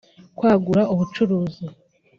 [0.37, 1.63] kwagura ubucuruzi